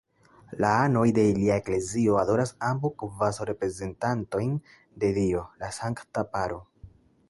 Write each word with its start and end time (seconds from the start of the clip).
La 0.63 0.69
anoj 0.85 1.03
de 1.17 1.25
ilia 1.33 1.57
eklezio 1.63 2.17
adoras 2.23 2.55
ambaŭ 2.71 2.93
kvazaŭ 3.03 3.49
reprezentantojn 3.53 4.59
de 5.05 5.17
Dio: 5.23 5.49
la 5.65 5.75
Sankta 5.81 6.31
Paro. 6.37 6.65